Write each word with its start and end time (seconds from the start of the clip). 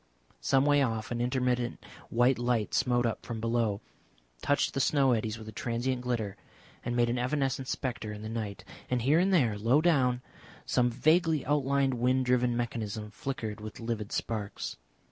Some 0.39 0.65
way 0.65 0.81
off 0.81 1.11
an 1.11 1.21
intermittent 1.21 1.77
white 2.09 2.39
light 2.39 2.73
smote 2.73 3.05
up 3.05 3.23
from 3.23 3.39
below, 3.39 3.81
touched 4.41 4.73
the 4.73 4.79
snow 4.79 5.11
eddies 5.11 5.37
with 5.37 5.47
a 5.47 5.51
transient 5.51 6.01
glitter, 6.01 6.37
and 6.83 6.95
made 6.95 7.07
an 7.07 7.19
evanescent 7.19 7.67
spectre 7.67 8.11
in 8.11 8.23
the 8.23 8.27
night; 8.27 8.65
and 8.89 9.03
here 9.03 9.19
and 9.19 9.31
there, 9.31 9.59
low 9.59 9.79
down, 9.79 10.23
some 10.65 10.89
vaguely 10.89 11.45
outlined 11.45 11.93
wind 11.93 12.25
driven 12.25 12.57
mechanism 12.57 13.11
flickered 13.11 13.61
with 13.61 13.79
livid 13.79 14.11
sparks. 14.11 14.75